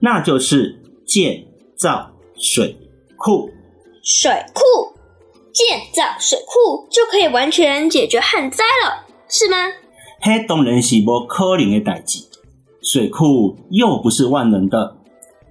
[0.00, 1.44] 那就是建
[1.76, 2.78] 造水
[3.18, 3.50] 库。
[4.02, 4.62] 水库，
[5.52, 9.56] 建造水库就可以完全解决旱灾了，是吗？
[10.22, 12.25] 嘿，当然是不可能的代志。
[12.88, 14.98] 水库又不是万能的，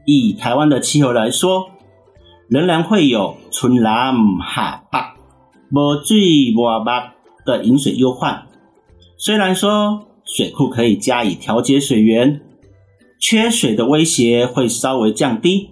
[0.05, 1.65] 以台湾的气候来说，
[2.47, 4.99] 仍然会有春南夏北
[5.69, 6.89] 无水无目
[7.45, 8.47] 的饮水忧患。
[9.17, 12.39] 虽然说水库可以加以调节水源，
[13.19, 15.71] 缺水的威胁会稍微降低。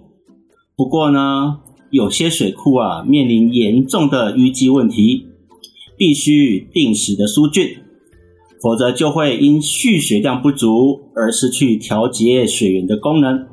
[0.76, 1.60] 不过呢，
[1.92, 5.28] 有些水库啊面临严重的淤积问题，
[5.96, 7.78] 必须定时的疏浚，
[8.62, 13.48] 否则就会因蓄水量不足而失去调节水源的功能。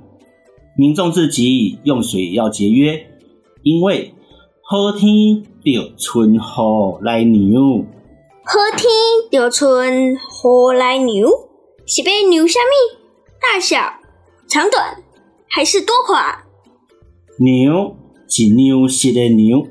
[0.76, 3.06] 民众自己用水要节约，
[3.62, 4.14] 因为
[4.62, 6.38] 好天就春雨
[7.02, 7.84] 来牛。
[8.44, 8.90] 好天
[9.30, 11.28] 就春雨来牛，
[11.86, 12.98] 是被牛虾米？
[13.40, 13.76] 大小、
[14.48, 15.02] 长短，
[15.48, 16.40] 还是多寡？
[17.38, 17.96] 牛
[18.28, 19.66] 是牛食的牛，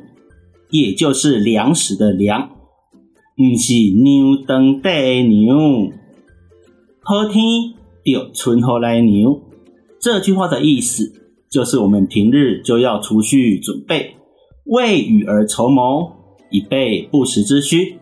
[0.69, 2.49] 也就是粮食的粮，
[3.35, 5.91] 不是牛当地的牛。
[7.01, 9.41] 好天就春雨来牛，
[9.99, 11.11] 这句话的意思
[11.49, 14.15] 就是我们平日就要储蓄准备，
[14.65, 16.11] 为雨而筹谋，
[16.49, 17.97] 以备不时之需。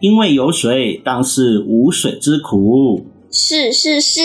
[0.00, 3.06] 因为有水，当是无水之苦。
[3.30, 4.20] 是是是。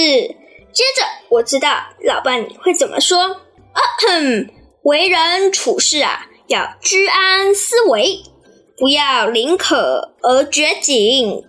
[0.71, 1.69] 接着我知道
[2.05, 3.17] 老伴你会怎么说。
[3.17, 4.47] 啊哼，
[4.83, 8.19] 为人处事啊，要居安思危，
[8.77, 11.41] 不要宁可而绝井。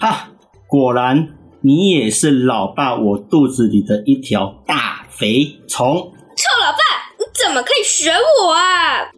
[0.00, 0.32] 哈，
[0.66, 5.86] 果然你也是老爸我肚子里的一条大肥虫。
[5.86, 6.78] 臭老爸，
[7.18, 9.10] 你怎么可以学我啊？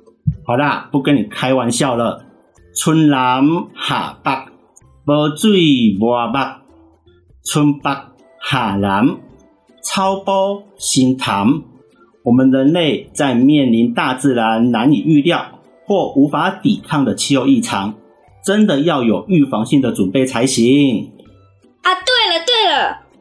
[0.46, 2.24] 好啦，不跟你开玩笑了。
[2.74, 3.44] 春南
[3.76, 4.30] 夏北。
[5.06, 6.38] 无水无目，
[7.44, 7.90] 春北
[8.48, 9.16] 夏南，
[9.82, 11.62] 草埔新潭。
[12.22, 17.94] 我们人类在面临大自然难以预料或无法抵抗的气候异常，
[18.44, 21.10] 真的要有预防性的准备才行。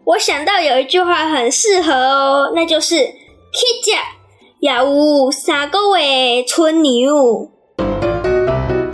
[0.10, 2.95] 我想到有一句话很适合哦，那就是
[3.54, 3.91] “去食
[4.60, 7.52] 也有三个月春牛”。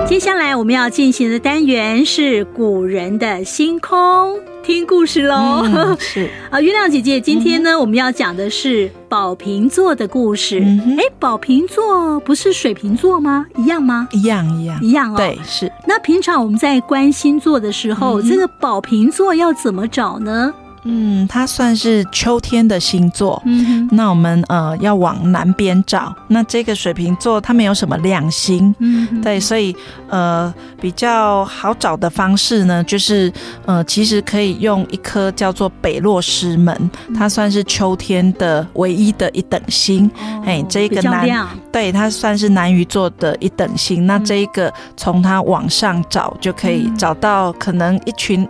[0.05, 5.61] 接下来我们要进行的单元是古人的星空，听故事喽。
[5.63, 10.59] 嗯、是 啊，月亮姐姐，今天呢，嗯、我们要讲的是宝瓶座的故事。
[10.59, 13.45] 哎、嗯，宝瓶座不是水瓶座吗？
[13.57, 14.09] 一样吗？
[14.11, 15.15] 一样一样一样哦。
[15.15, 15.71] 对，是。
[15.87, 20.53] 那平常我们在观星座的时候，嗯、这个宝瓶座要怎么找呢？
[20.85, 23.41] 嗯，它算是秋天的星座。
[23.45, 26.15] 嗯，那我们呃要往南边找。
[26.27, 28.73] 那这个水瓶座它没有什么亮星。
[28.79, 29.75] 嗯，对，所以
[30.09, 33.31] 呃比较好找的方式呢，就是
[33.65, 40.09] 呃其实可以用一颗叫做北落师门，它算是秋天的唯一的一等星。
[40.45, 44.05] 哎、哦，这个南对它算是南鱼座的一等星。
[44.05, 48.47] 那这一个从它往上找就可以找到可能一群。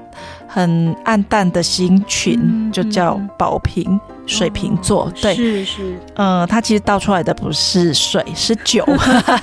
[0.56, 5.04] 很暗淡的星群，就叫宝瓶水瓶座。
[5.04, 8.86] 哦、对，是是，呃，它其实倒出来的不是水， 是酒。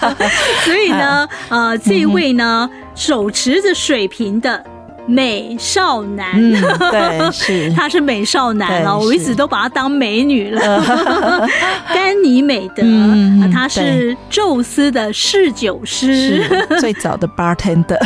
[0.64, 4.64] 所以呢， 呃，这一位呢，嗯、手持着水瓶的。
[5.06, 6.52] 美少男，嗯、
[6.90, 10.80] 对，是 他是美少男哦，我一直都把他当美女了。
[11.92, 16.44] 甘尼美德，嗯、他是宙斯的侍酒师，
[16.78, 17.98] 最早的 bartender。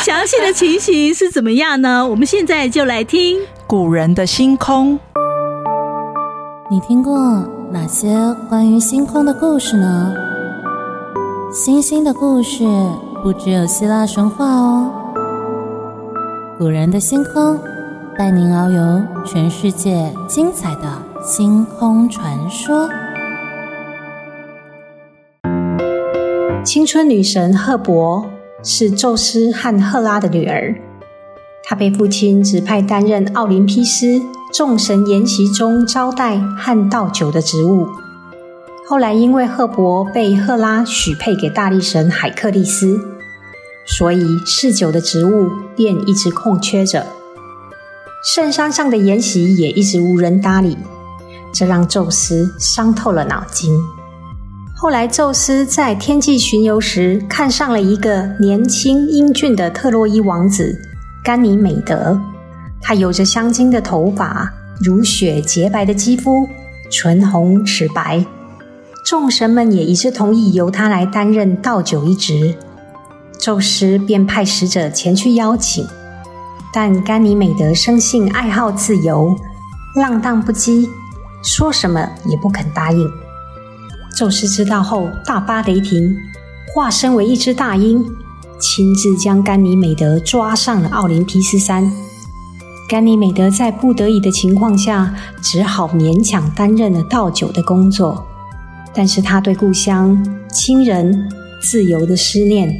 [0.00, 2.06] 详细的情形是怎么样呢？
[2.06, 4.98] 我们现在就来听古人的星空。
[6.68, 7.16] 你听过
[7.72, 8.08] 哪些
[8.48, 10.12] 关于星空的故事呢？
[11.52, 12.64] 星星的故事
[13.22, 14.90] 不只有希腊神话哦。
[16.58, 17.60] 古人的星空，
[18.16, 22.88] 带您遨游全世界精彩的星空传说。
[26.64, 28.24] 青春女神赫伯
[28.64, 30.74] 是宙斯和赫拉的女儿，
[31.62, 34.22] 她被父亲指派担任奥林匹斯
[34.54, 37.86] 众神筵席中招待和倒酒的职务。
[38.88, 42.98] 后来因为赫伯被赫拉许配给大力神海克力斯。
[43.86, 47.06] 所以侍酒的职务便一直空缺着，
[48.24, 50.76] 圣山上的筵席也一直无人搭理，
[51.54, 53.72] 这让宙斯伤透了脑筋。
[54.74, 60.78] 后来，宙斯在天际巡游时，看上了一个年轻英俊的特洛伊王子
[61.24, 62.20] 甘尼美德。
[62.82, 64.52] 他有着镶金的头发，
[64.84, 66.46] 如雪洁白的肌肤，
[66.90, 68.26] 唇红齿白。
[69.04, 72.54] 众神们也一致同意由他来担任倒酒一职。
[73.38, 75.86] 宙斯便派使者前去邀请，
[76.72, 79.36] 但甘尼美德生性爱好自由，
[79.94, 80.88] 浪荡不羁，
[81.42, 83.08] 说什么也不肯答应。
[84.16, 86.16] 宙斯知道后大发雷霆，
[86.74, 88.04] 化身为一只大鹰，
[88.58, 91.92] 亲自将甘尼美德抓上了奥林匹斯山。
[92.88, 98.26] 甘尼美德在不得已的情况下，只好勉强担任了倒酒的工作。
[98.94, 100.16] 但是他对故乡、
[100.50, 101.28] 亲人、
[101.60, 102.74] 自由的思念，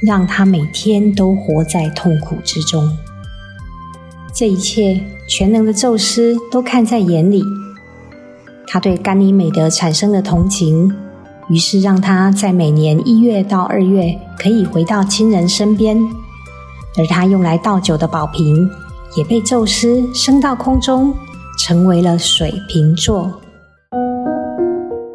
[0.00, 2.96] 让他每天都活在痛苦之中。
[4.32, 7.42] 这一切，全能的宙斯都看在眼里。
[8.66, 10.94] 他对甘尼美德产生了同情，
[11.48, 15.98] 于是让他在每年一月到二月可以回到亲人身边，
[16.96, 18.70] 而他用来倒酒的宝瓶，
[19.16, 21.14] 也被宙斯升到空中，
[21.58, 23.40] 成为了水瓶座。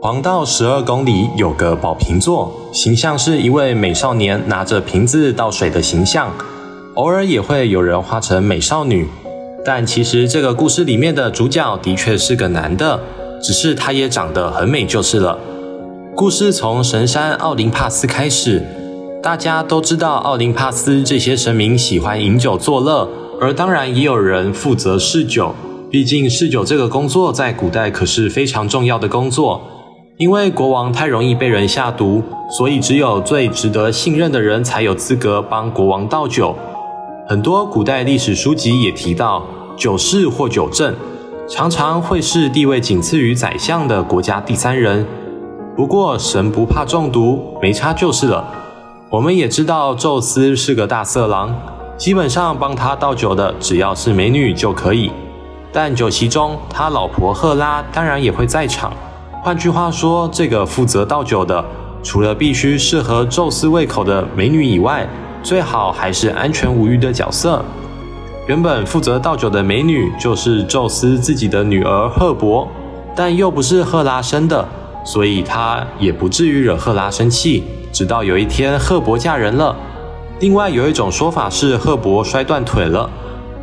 [0.03, 6.29] 黄道十二宫里有个宝瓶座，形象是一位美少年拿着瓶子倒水的形象，
[6.95, 9.07] 偶尔也会有人画成美少女。
[9.63, 12.99] 但其实这个故事里面的主角的确是个男的，
[13.41, 15.39] 只是他也长得很美就是了。
[16.13, 18.61] 故事从神山奥林帕斯开始，
[19.23, 23.07] 大家都知道奥林帕斯这些神明喜欢饮酒作乐。
[23.39, 25.55] 而当然也有人负责侍酒，
[25.89, 29.69] 毕竟侍酒这个工作在古代可是非常重要的工作。
[30.17, 36.55] 因为国王太容易被人下毒，所以只有最值得信任的人才有资格帮国王倒酒。
[37.27, 39.43] 很多古代历史书籍也提到，
[39.75, 40.93] 酒侍或酒政
[41.49, 45.03] 常常会是地位仅次于宰相的国家第三人。
[45.75, 48.45] 不过神不怕中毒，没差就是了。
[49.09, 51.55] 我们也知道宙斯是个大色狼。
[51.97, 55.11] 基本上帮他倒酒的只要是美女就可以，
[55.71, 58.93] 但酒席中他老婆赫拉当然也会在场。
[59.43, 61.61] 换句话说，这个负责倒酒的，
[62.01, 65.05] 除了必须适合宙斯胃口的美女以外，
[65.43, 67.61] 最好还是安全无虞的角色。
[68.47, 72.65] 原本负责倒酒的美女就是宙斯自己的女儿赫伯，
[73.13, 74.65] 但又不是赫拉生的，
[75.03, 77.65] 所以她也不至于惹赫拉生气。
[77.91, 79.75] 直到有一天，赫伯嫁人了。
[80.39, 83.09] 另外有一种说法是赫伯摔断腿了，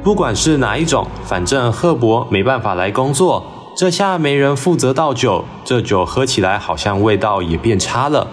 [0.02, 3.42] 不管是哪一种，反正赫伯没办法来工作，
[3.80, 8.26] 这下没人负责倒酒，这酒喝起来好像味道也变差了。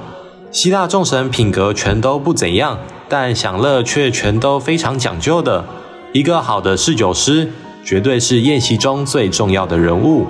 [0.52, 5.64] 希腊众神品格全都不怎样，但享乐却全都非常讲究的。
[6.12, 7.50] 一个好的侍酒师，
[7.86, 10.28] 绝对是宴席中最重要的人物。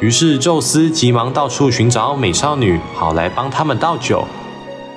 [0.00, 4.26] 于是宙斯急忙到处寻找美少女，好来帮他们倒酒。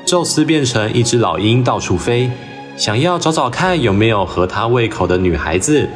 [0.06, 2.32] 宙斯变成一只老鹰，到处飞。
[2.78, 5.90] 想要找找看有没有合他胃口的女孩子，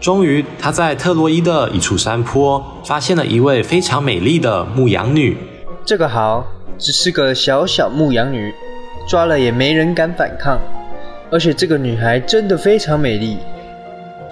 [0.00, 5.36] 终于他在特洛伊的一处山坡发现了一位非常美丽的牧羊女。
[5.84, 6.46] 这个好，
[6.78, 8.50] 只是个小小牧羊女，
[9.06, 10.58] 抓了也没人敢反抗。
[11.30, 13.36] 而且这个女孩真的非常美丽。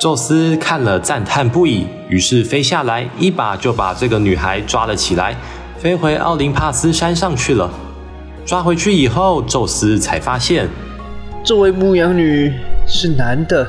[0.01, 5.37] 宙斯看了赞叹不已，于是飞下来，一把就把这个女孩抓了起来，
[5.77, 7.71] 飞回奥林帕斯山上去了。
[8.47, 10.67] 抓回去以后，宙斯才发现。
[11.45, 12.53] 这位牧羊女
[12.87, 13.69] 是男的，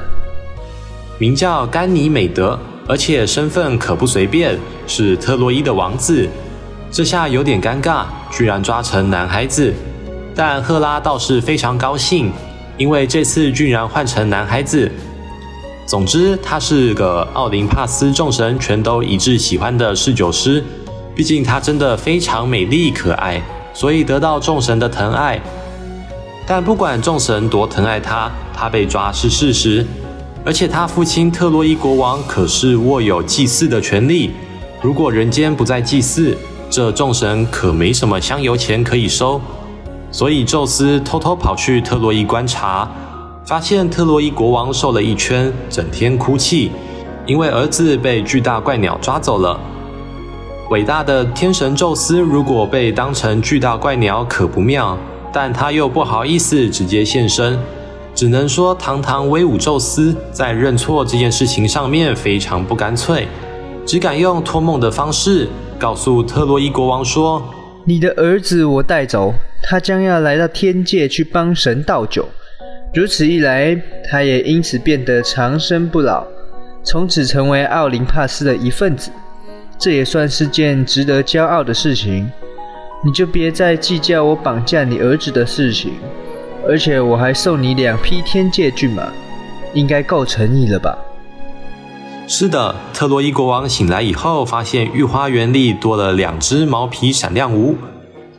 [1.19, 6.25] 名叫甘尼美德，而且身份可不随便，是特洛伊的王子。
[6.89, 9.73] 这下有点尴尬，居然抓成男孩子。
[10.33, 12.31] 但赫拉倒是非常高兴，
[12.77, 14.89] 因为这次居然换成男孩子。
[15.85, 20.63] 总之，他是个奥林帕斯众神全都一致喜欢的侍酒师。
[21.13, 25.37] 毕竟他真的非常美丽可爱，所以得到众神的疼爱。
[26.47, 29.85] 但不管众神多疼爱他，他被抓是事实。
[30.45, 34.31] 而且他父亲特洛伊国王可是握有祭祀的权利。
[34.81, 36.35] 如果人间不再祭祀，
[36.69, 39.39] 这众神可没什么香油钱可以收。
[40.11, 42.89] 所以宙斯偷偷跑去特洛伊观察，
[43.45, 46.71] 发现特洛伊国王瘦了一圈，整天哭泣，
[47.25, 49.59] 因为儿子被巨大怪鸟抓走了。
[50.71, 54.97] 伟大的天神宙斯如果被当成巨大怪鸟，可不妙。
[55.31, 57.59] 但他又不好意思直接现身，
[58.19, 63.25] 只能说堂堂威武宙斯在认错这件事情上面非常不干脆，
[63.85, 65.47] 只敢用托梦的方式
[65.79, 67.41] 告诉特洛伊国王说
[67.87, 69.33] ：“你的儿子我带走，
[69.63, 72.27] 他将要来到天界去帮神倒酒，
[72.93, 73.81] 如此一来，
[74.11, 76.27] 他也因此变得长生不老，
[76.83, 79.09] 从此成为奥林帕斯的一份子，
[79.77, 82.29] 这也算是件值得骄傲的事情。”
[83.01, 85.93] 你就别再计较我绑架你儿子的事情，
[86.69, 89.11] 而且我还送你两匹天界骏马，
[89.73, 90.95] 应该够诚意了吧？
[92.27, 97.75] 是的，特洛伊国王醒来以后，发现御花园里多了两只毛皮闪亮无，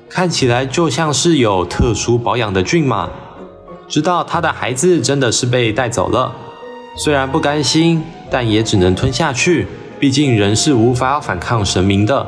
[0.09, 3.11] 看起来就像是有特殊保养的骏马。
[3.89, 6.33] 知道他的孩子真的是被带走了，
[6.97, 9.67] 虽然不甘心，但也只能吞下去，
[9.99, 12.25] 毕竟人是无法反抗神明的。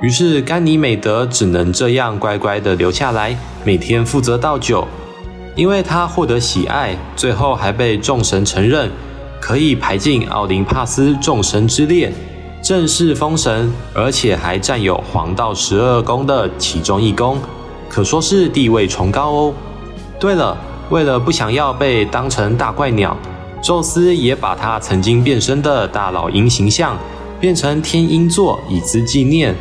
[0.00, 4.84] 于是甘尼美德只能这样乖乖地留下来，每天负责倒酒。
[5.54, 8.90] 因为他获得喜爱，最后还被众神承认，
[9.40, 12.12] 可以排进奥林帕斯众神之列，
[12.60, 17.38] 正式封神，而且还占有黄道十二宫的其中一宫，
[17.88, 19.54] 可说是地位崇高哦。
[20.18, 20.56] 对了，
[20.90, 23.16] 为了不想要被当成大怪鸟，
[23.62, 26.98] 宙斯也把他曾经变身的大老鹰形象
[27.38, 29.54] 变成天鹰座，以资纪念。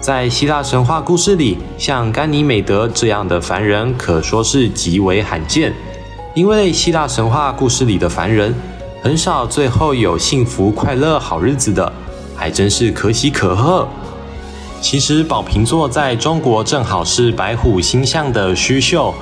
[0.00, 5.72] 在希腊神话故事里，像甘尼美德这样的凡人可说是极为罕见。
[6.34, 8.54] 因为希腊神话故事里的凡人
[9.02, 11.92] 很少最后有幸福快乐好日子的，
[12.36, 13.88] 还真是可喜可贺。
[14.80, 19.12] 其实宝瓶座在中国正好是白虎星象的虚秀，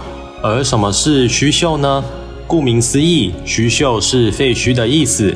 [0.43, 2.05] 而什么是虚秀呢？
[2.47, 5.35] 顾名思义，虚秀是废墟的意思，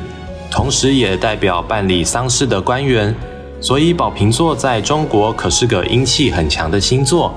[0.51, 3.13] 同时也代表办理丧事的官员。
[3.61, 7.31] 所以宝瓶座在中国可是个阴气很强的星座，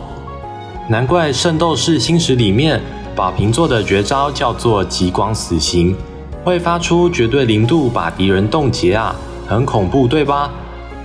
[0.88, 2.80] 难怪《圣斗士星矢》里面
[3.14, 5.94] 宝瓶座的绝招叫做极光死刑，
[6.42, 9.14] 会发出绝对零度把敌人冻结啊，
[9.46, 10.50] 很恐怖对吧？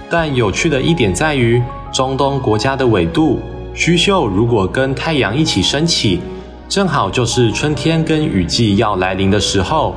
[0.10, 1.62] 但有趣的一点在于，
[1.92, 3.42] 中东国家的纬度
[3.74, 6.22] 虚宿如果跟太阳一起升起，
[6.70, 9.94] 正好就是春天跟雨季要来临的时候，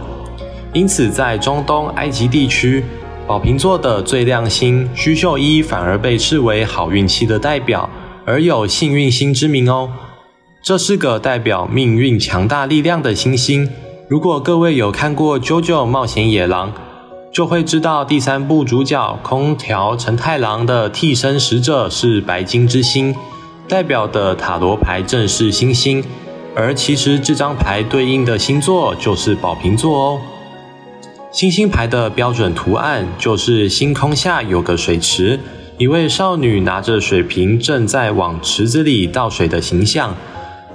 [0.72, 2.84] 因此在中东埃及地区。
[3.26, 7.88] 宝瓶座的最亮星虚宿一反而被视为好运气的代表，
[8.26, 9.90] 而有幸运星之名哦。
[10.62, 13.68] 这是个代表命运强大力量的星星。
[14.08, 16.70] 如果各位有看过《JoJo 冒险野狼》，
[17.32, 23.14] 就会知道第三部主角空条承太郎的替身使者是白金之星，
[23.68, 26.04] 代表的塔罗牌正是星星，
[26.54, 30.20] 而其实这张牌对应的星座就是宝瓶座哦。
[31.32, 35.40] 星星牌的标准图案就是星空下有个水池，
[35.78, 40.14] 一位少女拿着水瓶正在往池子里倒水的形象。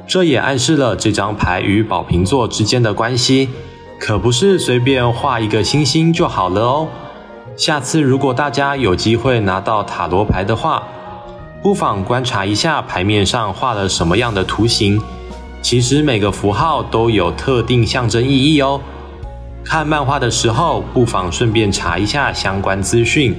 [0.07, 3.49] 这也暗示了这张牌与宝瓶座之间的关系，
[3.99, 6.87] 可不是随便画一个星星就好了哦。
[7.55, 10.81] 下次如果大家有机会拿到塔罗牌的话，
[11.61, 14.99] 不妨观察一下牌面上画了什么样的图形。
[15.61, 18.81] 其实每个符号都有特定象征意义哦。
[19.63, 23.35] 看漫画的时候，不妨顺便查一下相关资讯。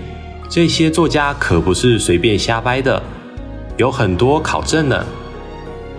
[0.49, 3.03] 这些作家可不是随便瞎掰的，
[3.77, 5.05] 有很多考证呢。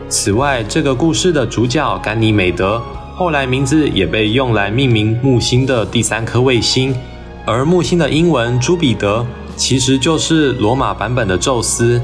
[0.08, 2.82] 此外，这个故事的主角甘尼美德，
[3.16, 6.96] 后来名字也被用来命名木星的第三颗卫星，
[7.46, 12.02] 而木星的英文朱比德其实就是罗马版本的宙斯，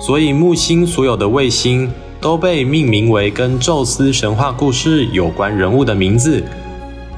[0.00, 6.44] 所以木星所有的卫星都被命名为跟宙斯神话故事有关人物的名字。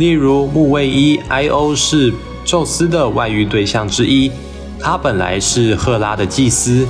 [0.01, 2.11] 例如木卫一 Io 是
[2.43, 4.33] 宙斯的外遇对象之一，
[4.81, 6.89] 他本来是赫拉的祭司，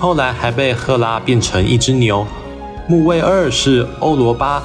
[0.00, 2.26] 后来还被赫拉变成一只牛。
[2.88, 4.60] 木卫二是欧罗巴，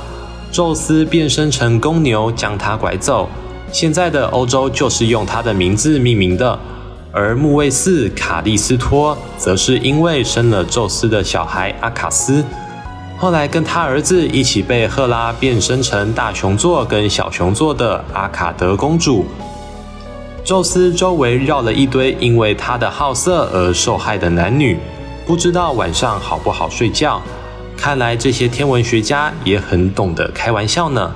[0.52, 3.30] 宙斯变身成公牛将他拐走，
[3.72, 6.58] 现在的欧洲就是用他的名字命名的。
[7.12, 12.44] 而木卫四卡利斯托，则是因为生了宙斯的小孩阿卡斯。
[13.20, 19.26] 后来跟他儿子一起被赫拉变身成大熊座跟小熊座的阿卡德公主。
[20.42, 24.80] 宙斯周围绕了一堆因为他的好色而受害的男女，
[25.28, 27.22] 不知道晚上好不好睡觉。
[27.76, 31.14] 看来这些天文学家也很懂得开玩笑呢。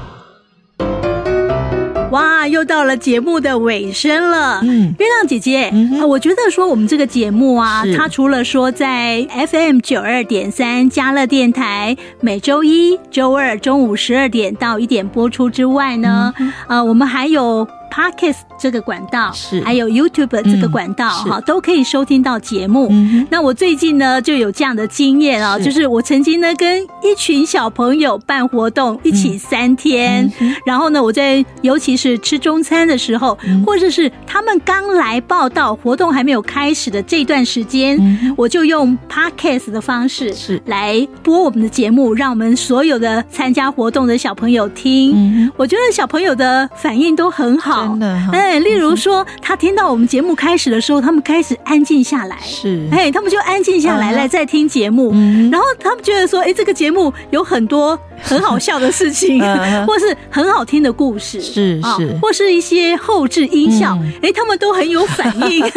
[2.13, 4.59] 哇，又到了节目的尾声了。
[4.61, 5.73] 嗯，月亮姐姐，
[6.07, 17.67] 我觉得说我们这个节目啊，它除了说在 FM 九二点三加乐电台每周一、周二中午十二点到一点播出之外呢，嗯、呃，我们还有。
[17.93, 23.27] Podcast 这个管道是，还有 YouTube 这个管道哈、嗯，都可以收听到节目、嗯。
[23.29, 40.59] 那我最近呢就有这样的经验啊，就是我曾经呢跟一群小朋友办活动，一起三天、嗯，然后呢我在尤其是吃中餐的时候，嗯、或者是他们刚来报道，活动还没有开始的这段时间、嗯，我就用 Podcast 的方式是。
[40.65, 45.11] 来播我们的节目，让我们所有的参加活动的小朋友听。
[45.13, 47.82] 嗯、我觉得小朋友的反应都很好。
[47.89, 55.11] 真的，哎，例如说，他听到我们节目开始的时候，他们开始安静下来，是，哎，他们就安静下来来在听节目，
[55.51, 59.39] 然后他们觉得说，哎，这个节目有很多很好笑的事情，
[59.85, 65.61] 或是很好听的故事，是是，或是一些后置音效，哎，他们都很有反应，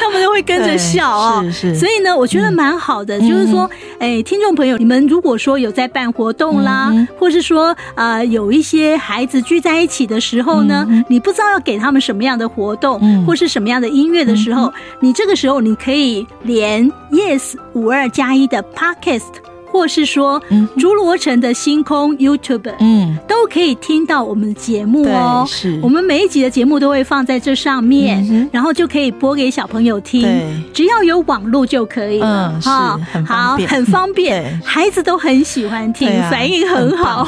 [0.00, 1.42] 他们都会跟着笑啊。
[1.42, 3.68] 是是，所以呢，我觉得蛮好的，就是说，
[3.98, 19.51] 哎，听众朋友，你们如果说有在办活动啦，或是说啊有一些孩子聚在一起的时候呢，你不知道要给他们什么样的活动，或是什么样的音乐的时候，你这个时候你可以连 Yes 五二加一的 Podcast。
[19.72, 20.40] 或是说，
[20.78, 25.46] 竹罗城的星空 YouTube，嗯，都可以听到我们的节目哦。
[25.48, 30.28] 是，我们每一集的节目都会放在这上面，然后就可以播给小朋友听。
[30.74, 32.60] 只要有网络就可以了。
[32.60, 37.26] 哈，好，很方便，孩子都很喜欢听，反应很好。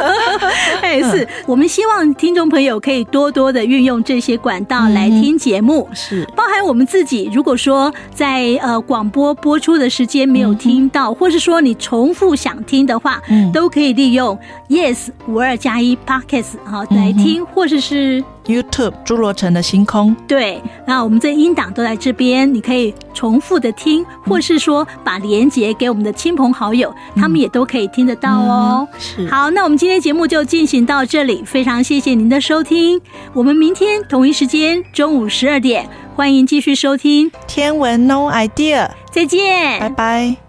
[0.80, 5.86] 哎，是我们希望听众朋友可以多多的运用这些管道来听节目。
[5.92, 11.57] 是，包含我们自己，如果说在呃广播播出的时间没有听到，或是说。
[11.60, 14.38] 你重复想听的话，嗯，都可以利用
[14.68, 20.14] Yes 五二加一 Podcast 好来听，或者是 YouTube 侏罗城的星空。
[20.26, 28.88] 对，那我们这音档都在这边，你可以重复的听，或是说把连结给我们的亲朋好友，他们也都可以听得到哦。
[28.98, 33.00] 是，好，那我们今天节目就进行到这里，非常谢谢您的收听，
[33.32, 37.30] 我们明天同一时间中午十二点，欢迎继续收听。
[37.46, 40.47] 天文 No Idea，再见，拜拜。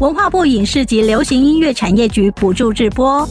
[0.00, 3.26] 文化部影视及流行音乐产业局补助直播。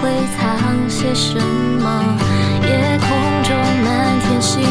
[0.00, 1.38] 会藏些什
[1.80, 2.04] 么？
[2.62, 3.08] 夜空
[3.42, 4.62] 中满天星